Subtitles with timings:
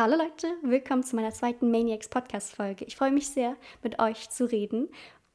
[0.00, 2.84] Hallo Leute, willkommen zu meiner zweiten Maniacs Podcast Folge.
[2.84, 4.88] Ich freue mich sehr, mit euch zu reden.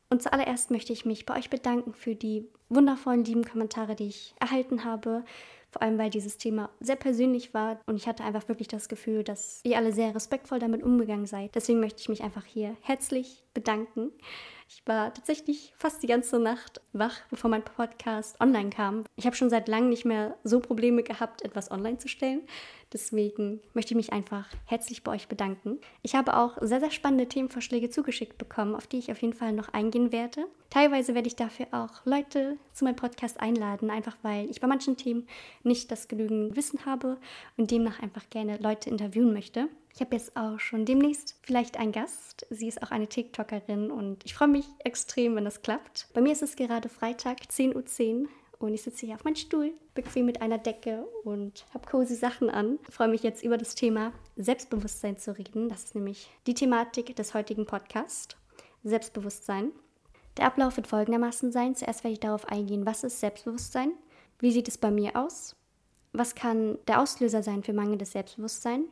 [0.10, 4.34] Und zuallererst möchte ich mich bei euch bedanken für die wundervollen, lieben Kommentare, die ich
[4.40, 5.26] erhalten habe.
[5.70, 9.26] Vor allem, weil dieses Thema sehr persönlich war und ich hatte einfach wirklich das Gefühl,
[9.26, 11.56] dass ihr alle sehr respektvoll damit umgegangen seid.
[11.56, 14.14] Deswegen möchte ich mich einfach hier herzlich bedanken.
[14.76, 19.04] Ich war tatsächlich fast die ganze Nacht wach, bevor mein Podcast online kam.
[19.16, 22.42] Ich habe schon seit langem nicht mehr so Probleme gehabt, etwas online zu stellen.
[22.92, 25.80] Deswegen möchte ich mich einfach herzlich bei euch bedanken.
[26.02, 29.54] Ich habe auch sehr, sehr spannende Themenvorschläge zugeschickt bekommen, auf die ich auf jeden Fall
[29.54, 30.48] noch eingehen werde.
[30.72, 34.98] Teilweise werde ich dafür auch Leute zu meinem Podcast einladen, einfach weil ich bei manchen
[34.98, 35.28] Themen
[35.62, 37.18] nicht das genügend Wissen habe
[37.58, 39.70] und demnach einfach gerne Leute interviewen möchte.
[39.96, 42.48] Ich habe jetzt auch schon demnächst vielleicht einen Gast.
[42.50, 46.08] Sie ist auch eine TikTokerin und ich freue mich extrem, wenn das klappt.
[46.14, 49.72] Bei mir ist es gerade Freitag, 10.10 Uhr und ich sitze hier auf meinem Stuhl,
[49.94, 52.80] bequem mit einer Decke und habe cozy Sachen an.
[52.88, 55.70] Ich freue mich jetzt über das Thema Selbstbewusstsein zu reden.
[55.70, 58.36] Das ist nämlich die Thematik des heutigen Podcasts.
[58.84, 59.74] Selbstbewusstsein.
[60.38, 61.76] Der Ablauf wird folgendermaßen sein.
[61.76, 63.92] Zuerst werde ich darauf eingehen, was ist Selbstbewusstsein?
[64.40, 65.56] Wie sieht es bei mir aus?
[66.14, 68.86] Was kann der Auslöser sein für mangelndes Selbstbewusstsein?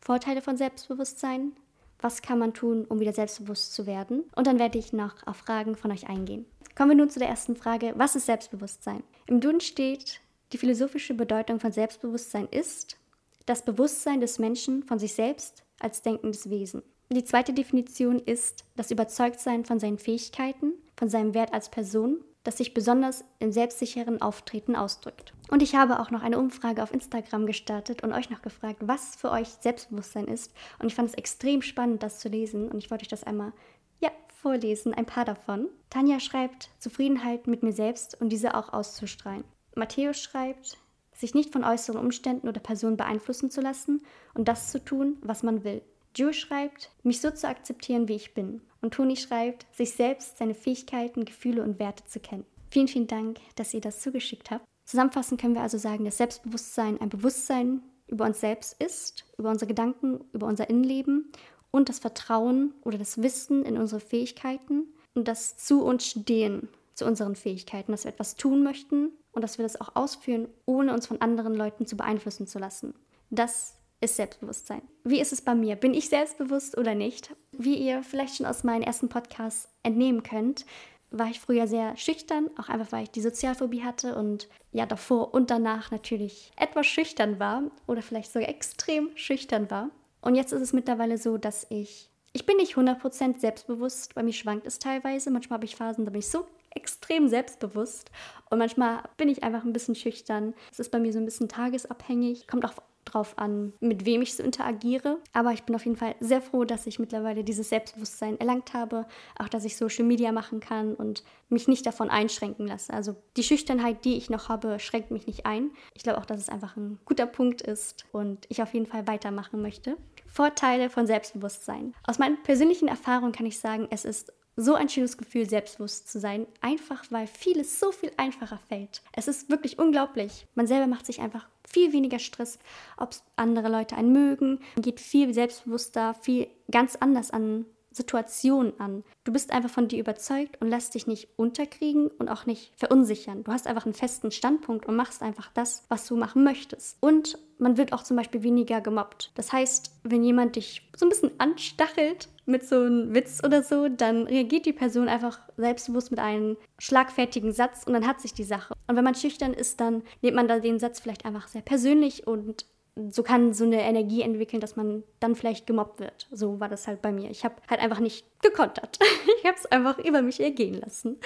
[0.00, 1.52] Vorteile von Selbstbewusstsein,
[2.00, 4.24] was kann man tun, um wieder selbstbewusst zu werden?
[4.34, 6.46] Und dann werde ich noch auf Fragen von euch eingehen.
[6.74, 9.02] Kommen wir nun zu der ersten Frage, was ist Selbstbewusstsein?
[9.26, 10.20] Im Duden steht,
[10.52, 12.98] die philosophische Bedeutung von Selbstbewusstsein ist
[13.46, 16.82] das Bewusstsein des Menschen von sich selbst als denkendes Wesen.
[17.10, 22.58] Die zweite Definition ist das Überzeugtsein von seinen Fähigkeiten, von seinem Wert als Person das
[22.58, 25.32] sich besonders im selbstsicheren Auftreten ausdrückt.
[25.50, 29.16] Und ich habe auch noch eine Umfrage auf Instagram gestartet und euch noch gefragt, was
[29.16, 30.52] für euch Selbstbewusstsein ist.
[30.78, 32.70] Und ich fand es extrem spannend, das zu lesen.
[32.70, 33.52] Und ich wollte euch das einmal
[34.00, 35.68] ja, vorlesen, ein paar davon.
[35.90, 39.44] Tanja schreibt, Zufriedenheit mit mir selbst und diese auch auszustrahlen.
[39.74, 40.78] Matthäus schreibt,
[41.12, 44.02] sich nicht von äußeren Umständen oder Personen beeinflussen zu lassen
[44.34, 45.82] und das zu tun, was man will.
[46.16, 48.62] Joe schreibt, mich so zu akzeptieren, wie ich bin.
[48.80, 52.46] Und Toni schreibt, sich selbst, seine Fähigkeiten, Gefühle und Werte zu kennen.
[52.70, 54.64] Vielen, vielen Dank, dass ihr das zugeschickt habt.
[54.84, 59.68] Zusammenfassend können wir also sagen, dass Selbstbewusstsein ein Bewusstsein über uns selbst ist, über unsere
[59.68, 61.32] Gedanken, über unser Innenleben
[61.70, 64.84] und das Vertrauen oder das Wissen in unsere Fähigkeiten
[65.14, 69.58] und das zu uns stehen zu unseren Fähigkeiten, dass wir etwas tun möchten und dass
[69.58, 72.94] wir das auch ausführen, ohne uns von anderen Leuten zu beeinflussen zu lassen.
[73.28, 74.82] Das ist Selbstbewusstsein.
[75.04, 75.76] Wie ist es bei mir?
[75.76, 77.34] Bin ich selbstbewusst oder nicht?
[77.52, 80.64] Wie ihr vielleicht schon aus meinen ersten Podcasts entnehmen könnt,
[81.10, 85.34] war ich früher sehr schüchtern, auch einfach weil ich die Sozialphobie hatte und ja davor
[85.34, 89.90] und danach natürlich etwas schüchtern war oder vielleicht sogar extrem schüchtern war.
[90.20, 94.34] Und jetzt ist es mittlerweile so, dass ich ich bin nicht 100% selbstbewusst, bei mir
[94.34, 95.30] schwankt es teilweise.
[95.30, 98.10] Manchmal habe ich Phasen, da bin ich so extrem selbstbewusst
[98.50, 100.52] und manchmal bin ich einfach ein bisschen schüchtern.
[100.70, 102.74] Es ist bei mir so ein bisschen tagesabhängig, kommt auch
[103.06, 105.18] drauf an, mit wem ich so interagiere.
[105.32, 109.06] Aber ich bin auf jeden Fall sehr froh, dass ich mittlerweile dieses Selbstbewusstsein erlangt habe.
[109.38, 112.92] Auch, dass ich Social Media machen kann und mich nicht davon einschränken lasse.
[112.92, 115.70] Also die Schüchternheit, die ich noch habe, schränkt mich nicht ein.
[115.94, 119.06] Ich glaube auch, dass es einfach ein guter Punkt ist und ich auf jeden Fall
[119.06, 119.96] weitermachen möchte.
[120.26, 121.94] Vorteile von Selbstbewusstsein.
[122.04, 126.18] Aus meinen persönlichen Erfahrungen kann ich sagen, es ist so ein schönes Gefühl, selbstbewusst zu
[126.18, 129.02] sein, einfach weil vieles so viel einfacher fällt.
[129.12, 130.46] Es ist wirklich unglaublich.
[130.54, 132.58] Man selber macht sich einfach viel weniger Stress,
[132.96, 137.66] ob andere Leute einen mögen, man geht viel selbstbewusster, viel ganz anders an
[137.96, 139.04] Situationen an.
[139.24, 143.42] Du bist einfach von dir überzeugt und lässt dich nicht unterkriegen und auch nicht verunsichern.
[143.42, 146.98] Du hast einfach einen festen Standpunkt und machst einfach das, was du machen möchtest.
[147.00, 149.30] Und man wird auch zum Beispiel weniger gemobbt.
[149.34, 153.88] Das heißt, wenn jemand dich so ein bisschen anstachelt mit so einem Witz oder so,
[153.88, 158.44] dann reagiert die Person einfach selbstbewusst mit einem schlagfertigen Satz und dann hat sich die
[158.44, 158.74] Sache.
[158.86, 162.26] Und wenn man schüchtern ist, dann nimmt man da den Satz vielleicht einfach sehr persönlich
[162.26, 162.66] und
[163.10, 166.28] so kann so eine Energie entwickeln, dass man dann vielleicht gemobbt wird.
[166.30, 167.30] So war das halt bei mir.
[167.30, 168.98] Ich habe halt einfach nicht gekontert.
[169.38, 171.20] Ich habe es einfach über mich ergehen lassen.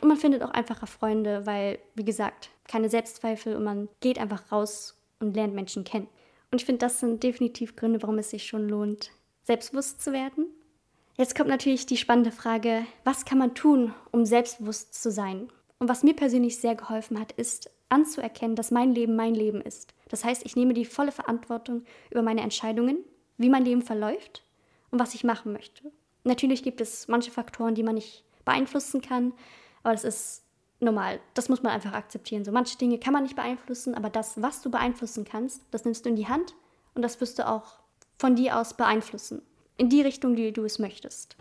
[0.00, 4.52] Und man findet auch einfacher Freunde, weil, wie gesagt, keine Selbstzweifel und man geht einfach
[4.52, 6.08] raus und lernt Menschen kennen.
[6.50, 9.10] Und ich finde, das sind definitiv Gründe, warum es sich schon lohnt,
[9.42, 10.46] selbstbewusst zu werden.
[11.16, 15.48] Jetzt kommt natürlich die spannende Frage, was kann man tun, um selbstbewusst zu sein?
[15.78, 19.94] Und was mir persönlich sehr geholfen hat, ist anzuerkennen, dass mein Leben mein Leben ist.
[20.08, 22.98] Das heißt, ich nehme die volle Verantwortung über meine Entscheidungen,
[23.38, 24.44] wie mein Leben verläuft
[24.90, 25.90] und was ich machen möchte.
[26.24, 29.32] Natürlich gibt es manche Faktoren, die man nicht beeinflussen kann,
[29.82, 30.45] aber das ist
[30.80, 31.20] normal.
[31.34, 32.44] Das muss man einfach akzeptieren.
[32.44, 36.04] So manche Dinge kann man nicht beeinflussen, aber das, was du beeinflussen kannst, das nimmst
[36.04, 36.54] du in die Hand
[36.94, 37.78] und das wirst du auch
[38.18, 39.42] von dir aus beeinflussen.
[39.76, 41.36] In die Richtung, die du es möchtest.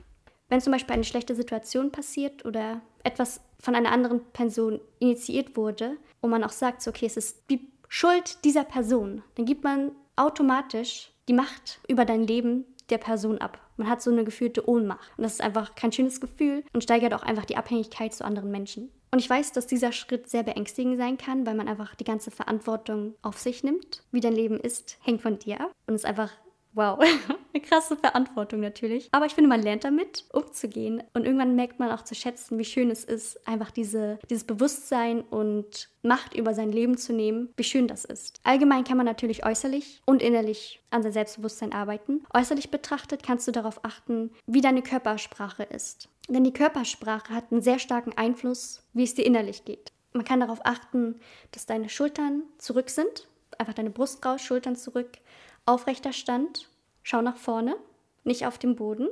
[0.49, 5.97] Wenn zum Beispiel eine schlechte Situation passiert oder etwas von einer anderen Person initiiert wurde
[6.21, 9.91] und man auch sagt, so, okay, es ist die Schuld dieser Person, dann gibt man
[10.15, 13.59] automatisch die Macht über dein Leben der Person ab.
[13.77, 15.11] Man hat so eine gefühlte Ohnmacht.
[15.17, 18.51] Und das ist einfach kein schönes Gefühl und steigert auch einfach die Abhängigkeit zu anderen
[18.51, 18.91] Menschen.
[19.15, 22.31] Und ich weiß, dass dieser Schritt sehr beängstigend sein kann, weil man einfach die ganze
[22.31, 24.03] Verantwortung auf sich nimmt.
[24.11, 25.71] Wie dein Leben ist, hängt von dir ab.
[25.87, 26.31] Und es ist einfach
[26.75, 26.99] Wow,
[27.53, 29.07] eine krasse Verantwortung natürlich.
[29.13, 31.01] Aber ich finde, man lernt damit umzugehen.
[31.13, 35.21] Und irgendwann merkt man auch zu schätzen, wie schön es ist, einfach diese, dieses Bewusstsein
[35.21, 38.39] und Macht über sein Leben zu nehmen, wie schön das ist.
[38.43, 42.23] Allgemein kann man natürlich äußerlich und innerlich an sein Selbstbewusstsein arbeiten.
[42.33, 46.09] Äußerlich betrachtet kannst du darauf achten, wie deine Körpersprache ist.
[46.27, 49.91] Denn die Körpersprache hat einen sehr starken Einfluss, wie es dir innerlich geht.
[50.13, 51.19] Man kann darauf achten,
[51.51, 53.27] dass deine Schultern zurück sind,
[53.57, 55.17] einfach deine Brust raus, Schultern zurück,
[55.65, 56.69] Aufrechter Stand,
[57.03, 57.75] schau nach vorne,
[58.23, 59.07] nicht auf dem Boden.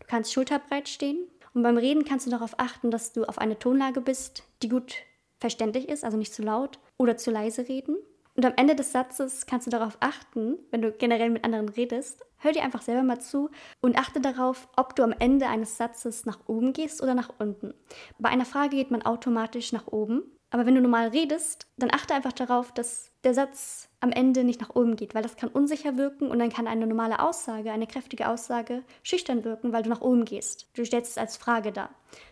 [0.00, 1.28] Du kannst schulterbreit stehen.
[1.52, 4.94] Und beim Reden kannst du darauf achten, dass du auf eine Tonlage bist, die gut
[5.38, 7.96] verständlich ist, also nicht zu laut oder zu leise reden.
[8.40, 12.24] Und am Ende des Satzes kannst du darauf achten, wenn du generell mit anderen redest,
[12.38, 13.50] hör dir einfach selber mal zu
[13.82, 17.74] und achte darauf, ob du am Ende eines Satzes nach oben gehst oder nach unten.
[18.18, 22.12] Bei einer Frage geht man automatisch nach oben aber wenn du normal redest, dann achte
[22.12, 25.96] einfach darauf, dass der Satz am Ende nicht nach oben geht, weil das kann unsicher
[25.96, 30.00] wirken und dann kann eine normale Aussage, eine kräftige Aussage schüchtern wirken, weil du nach
[30.00, 30.68] oben gehst.
[30.74, 31.90] Du stellst es als Frage dar.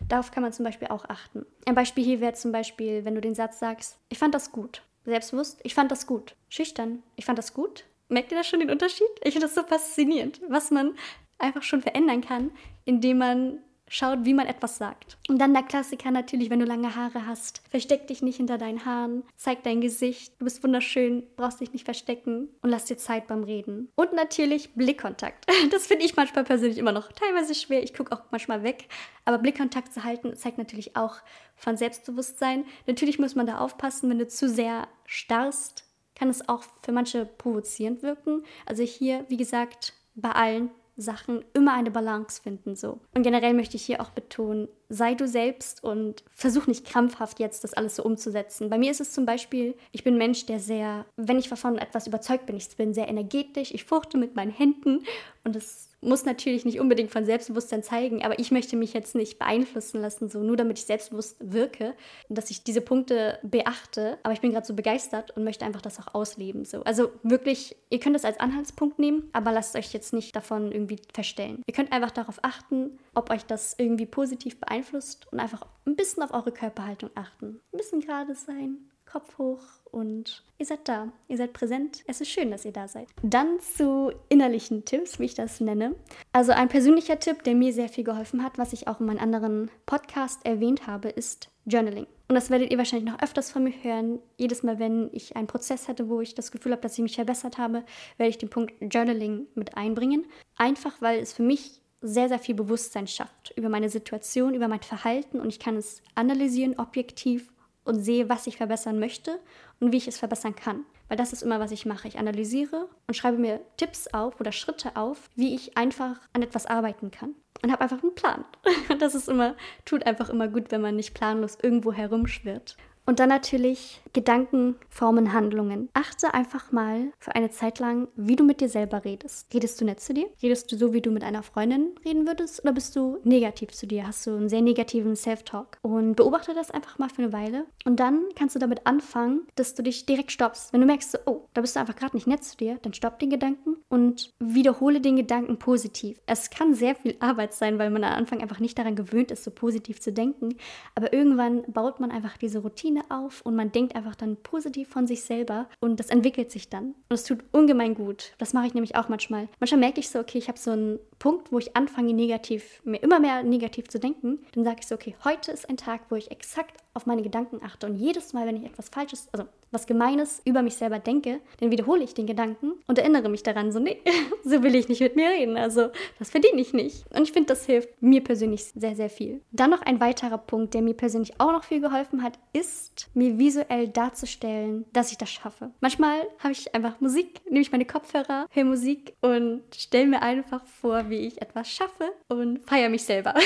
[0.09, 1.45] Darauf kann man zum Beispiel auch achten.
[1.65, 4.83] Ein Beispiel hier wäre zum Beispiel, wenn du den Satz sagst, ich fand das gut.
[5.05, 6.35] Selbstbewusst, ich fand das gut.
[6.49, 7.85] Schüchtern, ich fand das gut.
[8.09, 9.07] Merkt ihr da schon den Unterschied?
[9.23, 10.95] Ich finde das so faszinierend, was man
[11.37, 12.51] einfach schon verändern kann,
[12.85, 15.17] indem man schaut, wie man etwas sagt.
[15.27, 17.61] Und dann der Klassiker natürlich, wenn du lange Haare hast.
[17.69, 21.85] Versteck dich nicht hinter deinen Haaren, zeig dein Gesicht, du bist wunderschön, brauchst dich nicht
[21.85, 23.89] verstecken und lass dir Zeit beim Reden.
[23.95, 25.45] Und natürlich Blickkontakt.
[25.71, 27.83] Das finde ich manchmal persönlich immer noch teilweise schwer.
[27.83, 28.87] Ich gucke auch manchmal weg.
[29.25, 31.17] Aber Blickkontakt zu halten zeigt natürlich auch
[31.55, 32.65] von Selbstbewusstsein.
[32.87, 35.83] Natürlich muss man da aufpassen, wenn du zu sehr starrst,
[36.15, 38.43] kann es auch für manche provozierend wirken.
[38.65, 40.71] Also hier, wie gesagt, bei allen
[41.01, 42.99] Sachen immer eine Balance finden so.
[43.15, 47.63] Und generell möchte ich hier auch betonen, sei du selbst und versuch nicht krampfhaft jetzt
[47.63, 48.69] das alles so umzusetzen.
[48.69, 51.77] Bei mir ist es zum Beispiel, ich bin ein Mensch, der sehr, wenn ich davon
[51.77, 55.03] etwas überzeugt bin, ich bin sehr energetisch, ich fuchte mit meinen Händen
[55.43, 59.39] und es muss natürlich nicht unbedingt von Selbstbewusstsein zeigen, aber ich möchte mich jetzt nicht
[59.39, 61.95] beeinflussen lassen, so nur damit ich selbstbewusst wirke,
[62.29, 64.17] dass ich diese Punkte beachte.
[64.23, 66.65] Aber ich bin gerade so begeistert und möchte einfach das auch ausleben.
[66.65, 66.83] So.
[66.83, 70.99] Also wirklich, ihr könnt das als Anhaltspunkt nehmen, aber lasst euch jetzt nicht davon irgendwie
[71.13, 71.61] verstellen.
[71.67, 76.23] Ihr könnt einfach darauf achten, ob euch das irgendwie positiv beeinflusst und einfach ein bisschen
[76.23, 77.59] auf eure Körperhaltung achten.
[77.73, 79.61] Ein bisschen gerade sein, Kopf hoch
[79.91, 81.11] und ihr seid da.
[81.27, 82.03] Ihr seid präsent.
[82.05, 83.07] Es ist schön, dass ihr da seid.
[83.23, 85.95] Dann zu innerlichen Tipps, wie ich das nenne.
[86.31, 89.19] Also ein persönlicher Tipp, der mir sehr viel geholfen hat, was ich auch in meinem
[89.19, 92.05] anderen Podcast erwähnt habe, ist Journaling.
[92.27, 94.19] Und das werdet ihr wahrscheinlich noch öfters von mir hören.
[94.37, 97.15] Jedes Mal, wenn ich einen Prozess hatte, wo ich das Gefühl habe, dass ich mich
[97.15, 97.83] verbessert habe,
[98.17, 100.25] werde ich den Punkt Journaling mit einbringen.
[100.55, 104.81] Einfach, weil es für mich sehr, sehr viel Bewusstsein schafft über meine Situation, über mein
[104.81, 107.51] Verhalten und ich kann es analysieren, objektiv
[107.89, 109.39] und sehe, was ich verbessern möchte
[109.79, 110.85] und wie ich es verbessern kann.
[111.07, 112.07] Weil das ist immer, was ich mache.
[112.07, 116.67] Ich analysiere und schreibe mir Tipps auf oder Schritte auf, wie ich einfach an etwas
[116.67, 117.33] arbeiten kann.
[117.63, 118.45] Und habe einfach einen Plan.
[118.89, 122.77] Und das ist immer, tut einfach immer gut, wenn man nicht planlos irgendwo herumschwirrt.
[123.09, 125.89] Und dann natürlich Gedanken formen Handlungen.
[125.93, 129.51] Achte einfach mal für eine Zeit lang, wie du mit dir selber redest.
[129.51, 130.27] Redest du nett zu dir?
[130.43, 132.63] Redest du so, wie du mit einer Freundin reden würdest?
[132.63, 134.05] Oder bist du negativ zu dir?
[134.05, 135.77] Hast du einen sehr negativen Self-Talk?
[135.81, 137.65] Und beobachte das einfach mal für eine Weile.
[137.83, 140.71] Und dann kannst du damit anfangen, dass du dich direkt stoppst.
[140.71, 143.17] Wenn du merkst, oh, da bist du einfach gerade nicht nett zu dir, dann stopp
[143.17, 146.19] den Gedanken und wiederhole den Gedanken positiv.
[146.27, 149.43] Es kann sehr viel Arbeit sein, weil man am Anfang einfach nicht daran gewöhnt ist,
[149.43, 150.55] so positiv zu denken.
[150.95, 154.89] Aber irgendwann baut man einfach diese Routine Routine auf und man denkt einfach dann positiv
[154.89, 156.95] von sich selber und das entwickelt sich dann.
[157.09, 158.33] Und es tut ungemein gut.
[158.37, 159.47] Das mache ich nämlich auch manchmal.
[159.59, 163.03] Manchmal merke ich so, okay, ich habe so einen Punkt, wo ich anfange, negativ, mir
[163.03, 164.39] immer mehr negativ zu denken.
[164.53, 167.61] Dann sage ich so, okay, heute ist ein Tag, wo ich exakt auf meine Gedanken
[167.63, 167.85] achte.
[167.85, 171.71] Und jedes Mal, wenn ich etwas Falsches, also was Gemeines über mich selber denke, dann
[171.71, 174.01] wiederhole ich den Gedanken und erinnere mich daran, so, nee,
[174.43, 175.57] so will ich nicht mit mir reden.
[175.57, 177.05] Also, das verdiene ich nicht.
[177.15, 179.41] Und ich finde, das hilft mir persönlich sehr, sehr viel.
[179.51, 183.37] Dann noch ein weiterer Punkt, der mir persönlich auch noch viel geholfen hat, ist, mir
[183.37, 185.71] visuell darzustellen, dass ich das schaffe.
[185.81, 190.65] Manchmal habe ich einfach Musik, nehme ich meine Kopfhörer, höre Musik und stelle mir einfach
[190.65, 193.33] vor, wie ich etwas schaffe und feiere mich selber.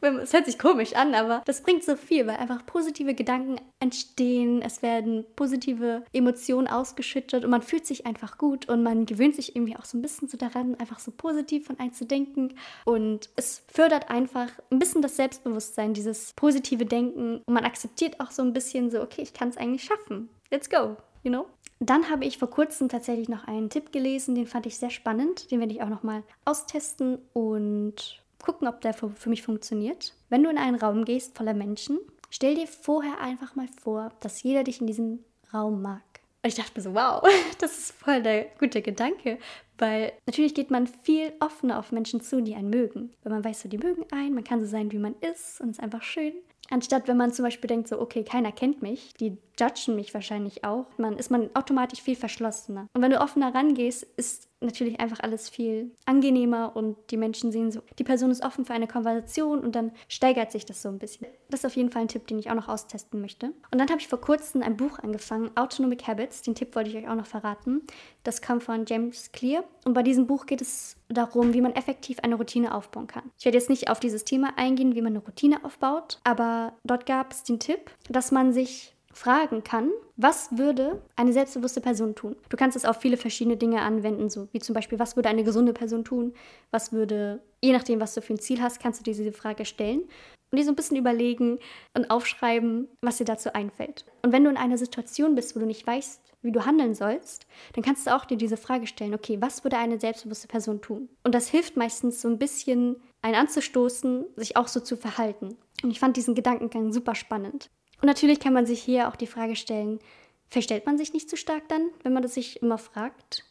[0.00, 4.60] Es hört sich komisch an, aber das bringt so viel, weil einfach positive Gedanken entstehen,
[4.60, 9.54] es werden positive Emotionen ausgeschüttet und man fühlt sich einfach gut und man gewöhnt sich
[9.54, 12.54] irgendwie auch so ein bisschen so daran, einfach so positiv von einem zu denken
[12.84, 18.30] und es fördert einfach ein bisschen das Selbstbewusstsein, dieses positive Denken und man akzeptiert auch
[18.30, 20.28] so ein bisschen so, okay, ich kann es eigentlich schaffen.
[20.50, 21.46] Let's go, you know?
[21.84, 25.50] Dann habe ich vor kurzem tatsächlich noch einen Tipp gelesen, den fand ich sehr spannend.
[25.50, 30.14] Den werde ich auch nochmal austesten und gucken, ob der für, mich funktioniert.
[30.28, 31.98] Wenn du in einen Raum gehst voller Menschen,
[32.30, 36.02] stell dir vorher einfach mal vor, dass jeder dich in diesem Raum mag.
[36.44, 37.20] Und ich dachte mir so, wow,
[37.58, 39.38] das ist voll der gute Gedanke,
[39.76, 43.10] weil natürlich geht man viel offener auf Menschen zu, die einen mögen.
[43.24, 45.70] Weil man weiß so, die mögen einen, man kann so sein, wie man ist und
[45.70, 46.34] es ist einfach schön.
[46.70, 50.64] Anstatt wenn man zum Beispiel denkt, so, okay, keiner kennt mich, die judgen mich wahrscheinlich
[50.64, 52.86] auch, man, ist man automatisch viel verschlossener.
[52.94, 57.70] Und wenn du offener rangehst, ist natürlich einfach alles viel angenehmer und die Menschen sehen
[57.70, 60.98] so, die Person ist offen für eine Konversation und dann steigert sich das so ein
[60.98, 61.26] bisschen.
[61.50, 63.46] Das ist auf jeden Fall ein Tipp, den ich auch noch austesten möchte.
[63.70, 66.42] Und dann habe ich vor kurzem ein Buch angefangen, Autonomic Habits.
[66.42, 67.82] Den Tipp wollte ich euch auch noch verraten.
[68.24, 69.64] Das kam von James Clear.
[69.84, 73.30] Und bei diesem Buch geht es darum, wie man effektiv eine Routine aufbauen kann.
[73.38, 77.06] Ich werde jetzt nicht auf dieses Thema eingehen, wie man eine Routine aufbaut, aber dort
[77.06, 82.36] gab es den Tipp, dass man sich fragen kann, was würde eine selbstbewusste Person tun?
[82.48, 85.44] Du kannst es auf viele verschiedene Dinge anwenden, so wie zum Beispiel, was würde eine
[85.44, 86.34] gesunde Person tun?
[86.70, 89.64] Was würde, je nachdem, was du für ein Ziel hast, kannst du dir diese Frage
[89.64, 90.02] stellen
[90.50, 91.58] und dir so ein bisschen überlegen
[91.94, 94.04] und aufschreiben, was dir dazu einfällt.
[94.22, 97.46] Und wenn du in einer Situation bist, wo du nicht weißt, wie du handeln sollst,
[97.74, 101.08] dann kannst du auch dir diese Frage stellen, okay, was würde eine selbstbewusste Person tun?
[101.22, 105.56] Und das hilft meistens so ein bisschen, einen anzustoßen, sich auch so zu verhalten.
[105.82, 107.70] Und ich fand diesen Gedankengang super spannend.
[108.02, 110.00] Und natürlich kann man sich hier auch die Frage stellen,
[110.48, 113.44] verstellt man sich nicht zu stark dann, wenn man das sich immer fragt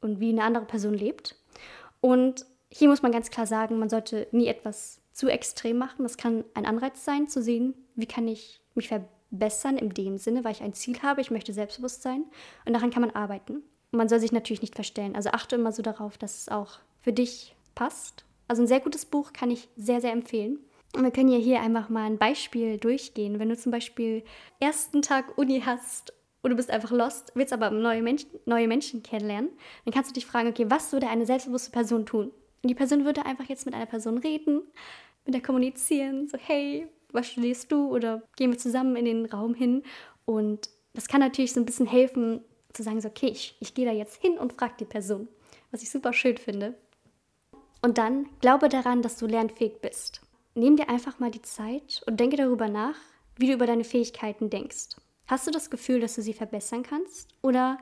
[0.00, 1.36] und wie eine andere Person lebt?
[2.00, 6.04] Und hier muss man ganz klar sagen, man sollte nie etwas zu extrem machen.
[6.04, 10.42] Das kann ein Anreiz sein, zu sehen, wie kann ich mich verbessern in dem Sinne,
[10.42, 12.24] weil ich ein Ziel habe, ich möchte selbstbewusst sein.
[12.64, 13.56] Und daran kann man arbeiten.
[13.90, 15.16] Und man soll sich natürlich nicht verstellen.
[15.16, 18.24] Also achte immer so darauf, dass es auch für dich passt.
[18.46, 20.60] Also ein sehr gutes Buch kann ich sehr, sehr empfehlen.
[20.94, 23.38] Und wir können ja hier einfach mal ein Beispiel durchgehen.
[23.38, 24.24] Wenn du zum Beispiel
[24.58, 29.02] ersten Tag Uni hast und du bist einfach lost, willst aber neue Menschen, neue Menschen
[29.02, 29.50] kennenlernen,
[29.84, 32.32] dann kannst du dich fragen, okay, was würde eine selbstbewusste Person tun?
[32.62, 34.62] Und die Person würde einfach jetzt mit einer Person reden,
[35.24, 37.94] mit der kommunizieren, so hey, was studierst du?
[37.94, 39.82] Oder gehen wir zusammen in den Raum hin?
[40.24, 42.40] Und das kann natürlich so ein bisschen helfen,
[42.72, 45.28] zu sagen, so okay, ich, ich gehe da jetzt hin und frage die Person,
[45.70, 46.74] was ich super schön finde.
[47.82, 50.22] Und dann glaube daran, dass du lernfähig bist
[50.58, 52.96] nimm dir einfach mal die Zeit und denke darüber nach,
[53.36, 54.96] wie du über deine Fähigkeiten denkst.
[55.26, 57.30] Hast du das Gefühl, dass du sie verbessern kannst?
[57.42, 57.78] Oder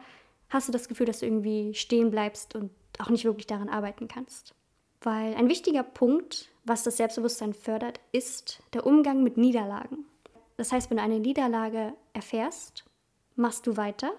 [0.49, 4.09] hast du das Gefühl, dass du irgendwie stehen bleibst und auch nicht wirklich daran arbeiten
[4.09, 4.55] kannst?
[5.01, 10.05] Weil ein wichtiger Punkt, was das Selbstbewusstsein fördert, ist der Umgang mit Niederlagen.
[10.57, 12.85] Das heißt, wenn du eine Niederlage erfährst,
[13.37, 14.13] machst du weiter,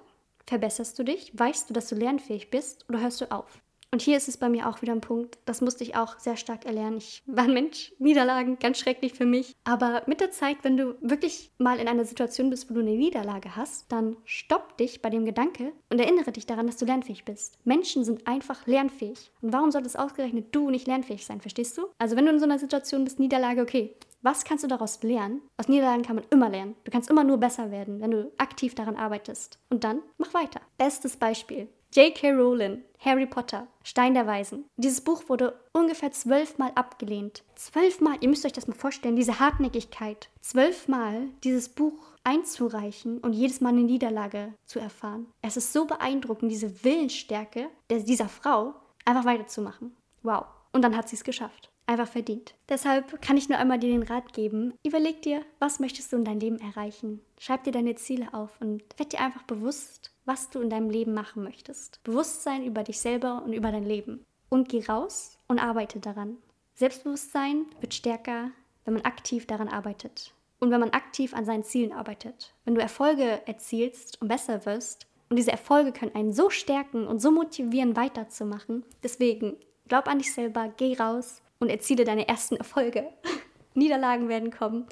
[0.46, 3.62] verbesserst du dich, weißt du, dass du lernfähig bist oder hörst du auf?
[3.92, 6.36] Und hier ist es bei mir auch wieder ein Punkt, das musste ich auch sehr
[6.36, 6.98] stark erlernen.
[6.98, 9.56] Ich war ein Mensch, Niederlagen, ganz schrecklich für mich.
[9.64, 12.92] Aber mit der Zeit, wenn du wirklich mal in einer Situation bist, wo du eine
[12.92, 17.24] Niederlage hast, dann stopp dich bei dem Gedanke und erinnere dich daran, dass du lernfähig
[17.24, 17.58] bist.
[17.64, 19.32] Menschen sind einfach lernfähig.
[19.42, 21.88] Und warum sollte es ausgerechnet du nicht lernfähig sein, verstehst du?
[21.98, 25.42] Also wenn du in so einer Situation bist, Niederlage, okay, was kannst du daraus lernen?
[25.58, 26.76] Aus Niederlagen kann man immer lernen.
[26.84, 29.60] Du kannst immer nur besser werden, wenn du aktiv daran arbeitest.
[29.70, 30.60] Und dann mach weiter.
[30.78, 31.70] Bestes Beispiel.
[31.94, 32.32] J.K.
[32.34, 34.66] Rowling, Harry Potter, Stein der Weisen.
[34.76, 37.44] Dieses Buch wurde ungefähr zwölfmal abgelehnt.
[37.56, 40.30] Zwölfmal, ihr müsst euch das mal vorstellen, diese Hartnäckigkeit.
[40.42, 45.28] Zwölfmal dieses Buch einzureichen und jedes Mal eine Niederlage zu erfahren.
[45.42, 48.76] Es ist so beeindruckend, diese Willensstärke dieser Frau,
[49.06, 49.96] einfach weiterzumachen.
[50.24, 50.46] Wow.
[50.74, 51.72] Und dann hat sie es geschafft.
[51.86, 52.54] Einfach verdient.
[52.68, 56.26] Deshalb kann ich nur einmal dir den Rat geben, überleg dir, was möchtest du in
[56.26, 57.22] deinem Leben erreichen?
[57.40, 61.14] Schreib dir deine Ziele auf und werd dir einfach bewusst, was du in deinem Leben
[61.14, 62.04] machen möchtest.
[62.04, 64.24] Bewusstsein über dich selber und über dein Leben.
[64.50, 66.38] Und geh raus und arbeite daran.
[66.76, 68.52] Selbstbewusstsein wird stärker,
[68.86, 70.34] wenn man aktiv daran arbeitet.
[70.60, 72.54] Und wenn man aktiv an seinen Zielen arbeitet.
[72.66, 77.20] Wenn du Erfolge erzielst und besser wirst, und diese Erfolge können einen so stärken und
[77.20, 78.86] so motivieren, weiterzumachen.
[79.04, 79.58] Deswegen
[79.88, 83.10] glaub an dich selber, geh raus und erziele deine ersten Erfolge.
[83.74, 84.88] Niederlagen werden kommen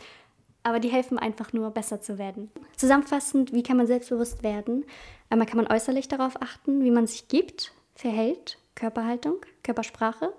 [0.66, 2.50] aber die helfen einfach nur, besser zu werden.
[2.76, 4.84] Zusammenfassend, wie kann man selbstbewusst werden?
[5.30, 10.34] Einmal kann man äußerlich darauf achten, wie man sich gibt, verhält, Körperhaltung, Körpersprache.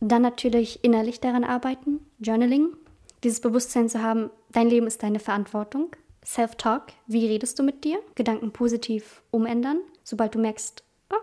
[0.00, 2.76] Dann natürlich innerlich daran arbeiten, Journaling,
[3.22, 5.94] dieses Bewusstsein zu haben, dein Leben ist deine Verantwortung.
[6.24, 8.00] Self-Talk, wie redest du mit dir?
[8.16, 11.16] Gedanken positiv umändern, sobald du merkst, oh,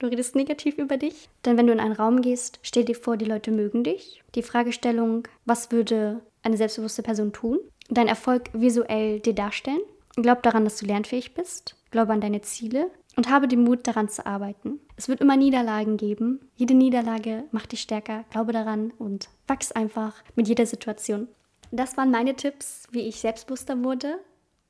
[0.00, 1.28] du redest negativ über dich.
[1.44, 4.22] Denn wenn du in einen Raum gehst, stell dir vor, die Leute mögen dich.
[4.34, 7.58] Die Fragestellung, was würde eine selbstbewusste Person tun?
[7.94, 9.80] Deinen Erfolg visuell dir darstellen.
[10.16, 11.76] Glaub daran, dass du lernfähig bist.
[11.90, 14.80] Glaube an deine Ziele und habe den Mut, daran zu arbeiten.
[14.96, 16.40] Es wird immer Niederlagen geben.
[16.54, 18.24] Jede Niederlage macht dich stärker.
[18.30, 21.28] Glaube daran und wachs einfach mit jeder Situation.
[21.70, 24.18] Das waren meine Tipps, wie ich selbstbewusster wurde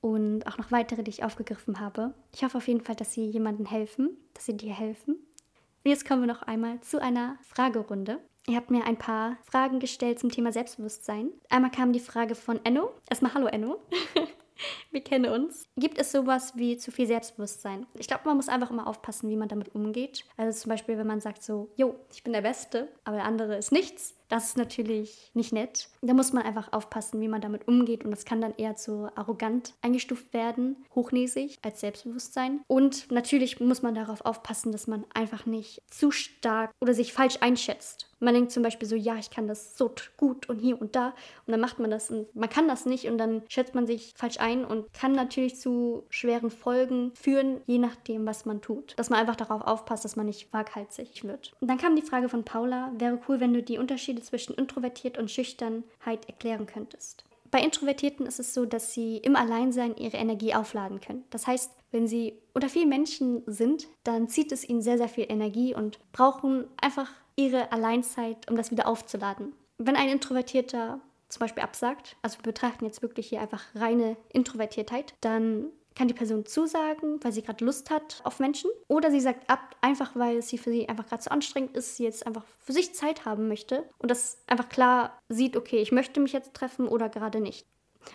[0.01, 2.15] und auch noch weitere, die ich aufgegriffen habe.
[2.35, 5.15] Ich hoffe auf jeden Fall, dass sie jemandem helfen, dass sie dir helfen.
[5.15, 8.21] Und jetzt kommen wir noch einmal zu einer Fragerunde.
[8.49, 11.31] Ihr habt mir ein paar Fragen gestellt zum Thema Selbstbewusstsein.
[11.49, 12.91] Einmal kam die Frage von Enno.
[13.09, 13.79] Erstmal Hallo Enno.
[14.91, 15.69] Wir kennen uns.
[15.77, 17.87] Gibt es sowas wie zu viel Selbstbewusstsein?
[17.99, 20.25] Ich glaube, man muss einfach immer aufpassen, wie man damit umgeht.
[20.37, 23.57] Also zum Beispiel, wenn man sagt so, jo, ich bin der Beste, aber der andere
[23.57, 24.15] ist nichts.
[24.33, 25.91] Das ist natürlich nicht nett.
[26.01, 28.03] Da muss man einfach aufpassen, wie man damit umgeht.
[28.03, 32.63] Und das kann dann eher zu arrogant eingestuft werden, hochnäsig als Selbstbewusstsein.
[32.67, 37.43] Und natürlich muss man darauf aufpassen, dass man einfach nicht zu stark oder sich falsch
[37.43, 38.09] einschätzt.
[38.21, 41.09] Man denkt zum Beispiel so, ja, ich kann das so gut und hier und da.
[41.45, 44.15] Und dann macht man das und man kann das nicht und dann schätzt man sich
[44.17, 48.95] falsch ein und kann natürlich zu schweren Folgen führen, je nachdem, was man tut.
[48.97, 51.53] Dass man einfach darauf aufpasst, dass man nicht waghalsig wird.
[51.61, 55.19] Und dann kam die Frage von Paula, wäre cool, wenn du die Unterschiede zwischen introvertiert
[55.19, 57.25] und Schüchternheit erklären könntest.
[57.51, 61.25] Bei Introvertierten ist es so, dass sie im Alleinsein ihre Energie aufladen können.
[61.29, 65.27] Das heißt, wenn sie unter vielen Menschen sind, dann zieht es ihnen sehr, sehr viel
[65.29, 69.53] Energie und brauchen einfach ihre Alleinzeit, um das wieder aufzuladen.
[69.77, 75.15] Wenn ein Introvertierter zum Beispiel absagt, also wir betrachten jetzt wirklich hier einfach reine Introvertiertheit,
[75.21, 78.71] dann kann die Person zusagen, weil sie gerade Lust hat auf Menschen.
[78.89, 81.97] Oder sie sagt ab, einfach weil es sie für sie einfach gerade zu anstrengend ist,
[81.97, 85.93] sie jetzt einfach für sich Zeit haben möchte und das einfach klar sieht, okay, ich
[85.93, 87.67] möchte mich jetzt treffen oder gerade nicht.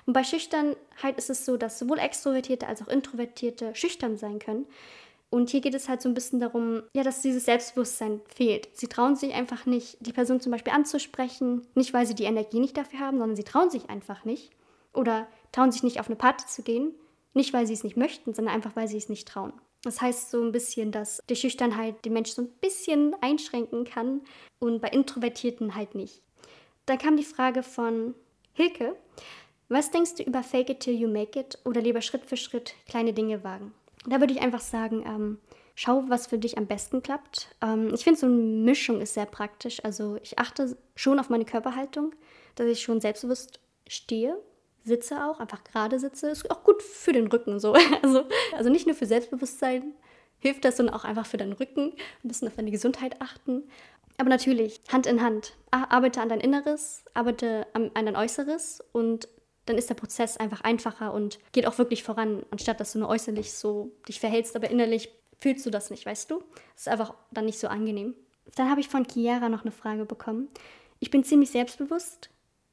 [0.05, 4.65] Und bei Schüchternheit ist es so, dass sowohl Extrovertierte als auch Introvertierte schüchtern sein können.
[5.29, 8.69] Und hier geht es halt so ein bisschen darum, ja, dass dieses Selbstbewusstsein fehlt.
[8.73, 12.59] Sie trauen sich einfach nicht, die Person zum Beispiel anzusprechen, nicht weil sie die Energie
[12.59, 14.51] nicht dafür haben, sondern sie trauen sich einfach nicht.
[14.93, 16.95] Oder trauen sich nicht auf eine Party zu gehen,
[17.37, 19.53] nicht weil sie es nicht möchten, sondern einfach weil sie es nicht trauen.
[19.83, 24.21] Das heißt so ein bisschen, dass die Schüchternheit den Menschen so ein bisschen einschränken kann
[24.59, 26.21] und bei Introvertierten halt nicht.
[26.85, 28.15] Dann kam die Frage von
[28.53, 28.95] Hilke.
[29.69, 32.73] Was denkst du über Fake it till you make it oder lieber Schritt für Schritt
[32.87, 33.73] kleine Dinge wagen?
[34.05, 35.37] Da würde ich einfach sagen, ähm,
[35.75, 37.49] schau, was für dich am besten klappt.
[37.61, 39.83] Ähm, ich finde, so eine Mischung ist sehr praktisch.
[39.83, 42.13] Also ich achte schon auf meine Körperhaltung,
[42.55, 44.37] dass ich schon selbstbewusst stehe,
[44.87, 46.29] sitze auch, einfach gerade sitze.
[46.29, 47.75] Ist auch gut für den Rücken so.
[48.01, 48.23] Also,
[48.55, 49.93] also nicht nur für Selbstbewusstsein
[50.39, 51.93] hilft das, sondern auch einfach für deinen Rücken.
[52.23, 53.63] Ein bisschen auf deine Gesundheit achten.
[54.17, 55.53] Aber natürlich, Hand in Hand.
[55.71, 59.27] Arbeite an dein Inneres, arbeite an dein Äußeres und
[59.67, 63.09] dann ist der Prozess einfach einfacher und geht auch wirklich voran, anstatt dass du nur
[63.09, 66.39] äußerlich so dich verhältst, aber innerlich fühlst du das nicht, weißt du?
[66.73, 68.15] Das ist einfach dann nicht so angenehm.
[68.55, 70.47] Dann habe ich von Chiara noch eine Frage bekommen.
[70.99, 72.29] Ich bin ziemlich selbstbewusst.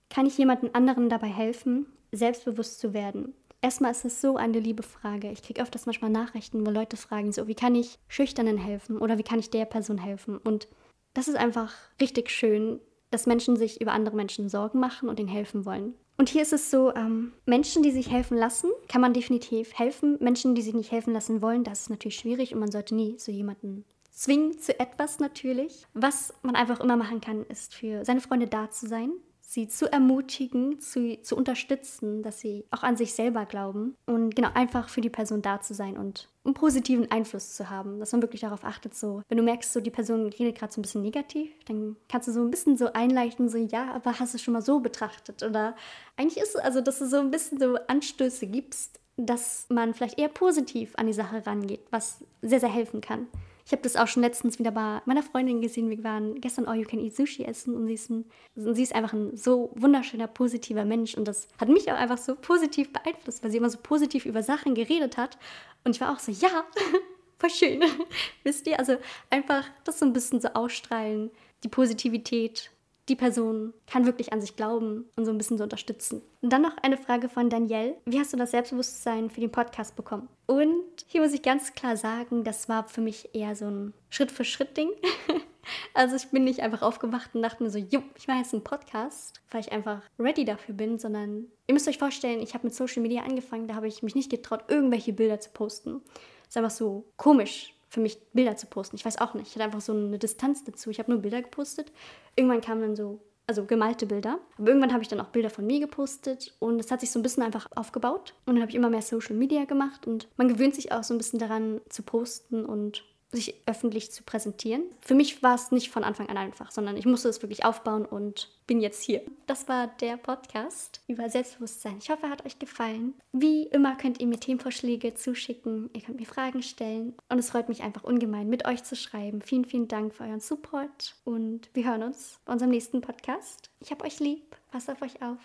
[0.08, 3.34] Kann ich jemandem anderen dabei helfen, selbstbewusst zu werden?
[3.60, 5.30] Erstmal ist es so eine liebe Frage.
[5.30, 9.16] Ich kriege öfters manchmal Nachrichten, wo Leute fragen, so, wie kann ich Schüchternen helfen oder
[9.16, 10.36] wie kann ich der Person helfen?
[10.36, 10.68] Und
[11.14, 15.28] das ist einfach richtig schön, dass Menschen sich über andere Menschen Sorgen machen und ihnen
[15.28, 15.94] helfen wollen.
[16.16, 20.18] Und hier ist es so, ähm, Menschen, die sich helfen lassen, kann man definitiv helfen.
[20.20, 23.18] Menschen, die sich nicht helfen lassen wollen, das ist natürlich schwierig und man sollte nie
[23.18, 25.86] so jemanden zwingen zu etwas natürlich.
[25.92, 29.10] Was man einfach immer machen kann, ist für seine Freunde da zu sein,
[29.54, 34.50] sie zu ermutigen, zu, zu unterstützen, dass sie auch an sich selber glauben und genau
[34.52, 38.20] einfach für die Person da zu sein und einen positiven Einfluss zu haben, dass man
[38.20, 41.02] wirklich darauf achtet, so, wenn du merkst, so die Person redet gerade so ein bisschen
[41.02, 44.52] negativ, dann kannst du so ein bisschen so einleichten, so, ja, aber hast du schon
[44.52, 45.76] mal so betrachtet oder
[46.16, 50.18] eigentlich ist es, also, dass du so ein bisschen so Anstöße gibst, dass man vielleicht
[50.18, 53.28] eher positiv an die Sache rangeht, was sehr, sehr helfen kann.
[53.66, 55.88] Ich habe das auch schon letztens wieder bei meiner Freundin gesehen.
[55.88, 58.94] Wir waren gestern All You Can Eat Sushi essen und sie ist, ein, sie ist
[58.94, 61.14] einfach ein so wunderschöner, positiver Mensch.
[61.14, 64.42] Und das hat mich auch einfach so positiv beeinflusst, weil sie immer so positiv über
[64.42, 65.38] Sachen geredet hat.
[65.82, 66.64] Und ich war auch so, ja,
[67.38, 67.82] voll schön.
[68.44, 68.78] Wisst ihr?
[68.78, 68.98] Also
[69.30, 71.30] einfach das so ein bisschen so ausstrahlen,
[71.62, 72.70] die Positivität
[73.08, 76.22] die Person kann wirklich an sich glauben und so ein bisschen so unterstützen.
[76.40, 77.96] Und dann noch eine Frage von Danielle.
[78.06, 80.28] Wie hast du das Selbstbewusstsein für den Podcast bekommen?
[80.46, 84.90] Und hier muss ich ganz klar sagen, das war für mich eher so ein Schritt-für-Schritt-Ding.
[85.94, 88.64] also ich bin nicht einfach aufgewacht und dachte mir so, jo, ich mache jetzt einen
[88.64, 92.74] Podcast, weil ich einfach ready dafür bin, sondern ihr müsst euch vorstellen, ich habe mit
[92.74, 96.00] Social Media angefangen, da habe ich mich nicht getraut, irgendwelche Bilder zu posten.
[96.48, 98.96] Ist einfach so komisch für mich Bilder zu posten.
[98.96, 99.48] Ich weiß auch nicht.
[99.48, 100.90] Ich hatte einfach so eine Distanz dazu.
[100.90, 101.92] Ich habe nur Bilder gepostet.
[102.36, 104.38] Irgendwann kamen dann so, also gemalte Bilder.
[104.58, 107.18] Aber irgendwann habe ich dann auch Bilder von mir gepostet und es hat sich so
[107.18, 108.34] ein bisschen einfach aufgebaut.
[108.46, 111.14] Und dann habe ich immer mehr Social Media gemacht und man gewöhnt sich auch so
[111.14, 113.04] ein bisschen daran zu posten und
[113.34, 114.82] sich öffentlich zu präsentieren.
[115.00, 118.04] Für mich war es nicht von Anfang an einfach, sondern ich musste es wirklich aufbauen
[118.04, 119.22] und bin jetzt hier.
[119.46, 121.98] Das war der Podcast über Selbstbewusstsein.
[121.98, 123.14] Ich hoffe, er hat euch gefallen.
[123.32, 127.68] Wie immer könnt ihr mir Themenvorschläge zuschicken, ihr könnt mir Fragen stellen und es freut
[127.68, 129.42] mich einfach ungemein, mit euch zu schreiben.
[129.42, 133.70] Vielen, vielen Dank für euren Support und wir hören uns bei unserem nächsten Podcast.
[133.80, 134.56] Ich habe euch lieb.
[134.70, 135.38] Passt auf euch auf.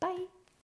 [0.00, 0.33] Bye.